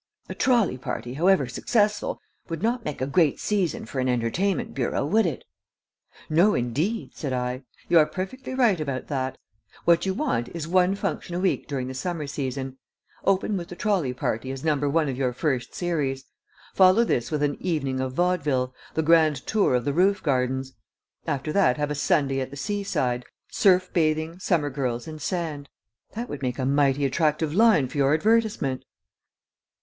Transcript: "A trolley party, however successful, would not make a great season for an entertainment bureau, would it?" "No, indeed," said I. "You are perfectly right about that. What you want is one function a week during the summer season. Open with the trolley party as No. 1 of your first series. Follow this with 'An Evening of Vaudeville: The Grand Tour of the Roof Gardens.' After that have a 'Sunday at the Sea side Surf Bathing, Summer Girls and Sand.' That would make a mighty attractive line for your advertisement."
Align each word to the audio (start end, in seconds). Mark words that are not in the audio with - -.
"A 0.29 0.33
trolley 0.33 0.79
party, 0.79 1.13
however 1.13 1.47
successful, 1.47 2.19
would 2.49 2.63
not 2.63 2.83
make 2.83 3.01
a 3.01 3.05
great 3.05 3.39
season 3.39 3.85
for 3.85 3.99
an 3.99 4.09
entertainment 4.09 4.73
bureau, 4.73 5.05
would 5.05 5.27
it?" 5.27 5.43
"No, 6.27 6.55
indeed," 6.55 7.15
said 7.15 7.33
I. 7.33 7.65
"You 7.87 7.99
are 7.99 8.07
perfectly 8.07 8.55
right 8.55 8.81
about 8.81 9.09
that. 9.09 9.37
What 9.85 10.07
you 10.07 10.15
want 10.15 10.49
is 10.55 10.67
one 10.67 10.95
function 10.95 11.35
a 11.35 11.39
week 11.39 11.67
during 11.67 11.87
the 11.87 11.93
summer 11.93 12.25
season. 12.25 12.79
Open 13.25 13.55
with 13.57 13.67
the 13.67 13.75
trolley 13.75 14.11
party 14.11 14.49
as 14.49 14.63
No. 14.63 14.75
1 14.75 15.07
of 15.07 15.17
your 15.19 15.33
first 15.33 15.75
series. 15.75 16.25
Follow 16.73 17.03
this 17.03 17.29
with 17.29 17.43
'An 17.43 17.55
Evening 17.59 17.99
of 17.99 18.13
Vaudeville: 18.13 18.73
The 18.95 19.03
Grand 19.03 19.45
Tour 19.45 19.75
of 19.75 19.85
the 19.85 19.93
Roof 19.93 20.23
Gardens.' 20.23 20.73
After 21.27 21.53
that 21.53 21.77
have 21.77 21.91
a 21.91 21.93
'Sunday 21.93 22.39
at 22.39 22.49
the 22.49 22.57
Sea 22.57 22.81
side 22.83 23.23
Surf 23.49 23.93
Bathing, 23.93 24.39
Summer 24.39 24.71
Girls 24.71 25.07
and 25.07 25.21
Sand.' 25.21 25.69
That 26.13 26.27
would 26.27 26.41
make 26.41 26.57
a 26.57 26.65
mighty 26.65 27.05
attractive 27.05 27.53
line 27.53 27.87
for 27.87 27.97
your 27.99 28.15
advertisement." 28.15 28.83